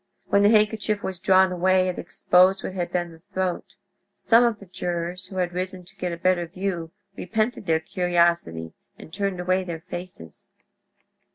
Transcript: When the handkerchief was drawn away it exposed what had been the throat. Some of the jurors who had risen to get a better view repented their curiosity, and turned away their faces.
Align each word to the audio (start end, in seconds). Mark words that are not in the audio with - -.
When 0.29 0.41
the 0.41 0.49
handkerchief 0.49 1.03
was 1.03 1.19
drawn 1.19 1.51
away 1.51 1.87
it 1.87 1.99
exposed 1.99 2.63
what 2.63 2.73
had 2.73 2.91
been 2.91 3.11
the 3.11 3.19
throat. 3.19 3.75
Some 4.15 4.43
of 4.43 4.57
the 4.57 4.65
jurors 4.65 5.27
who 5.27 5.35
had 5.37 5.53
risen 5.53 5.85
to 5.85 5.95
get 5.95 6.11
a 6.11 6.17
better 6.17 6.47
view 6.47 6.89
repented 7.15 7.67
their 7.67 7.79
curiosity, 7.81 8.73
and 8.97 9.13
turned 9.13 9.39
away 9.39 9.63
their 9.63 9.81
faces. 9.81 10.49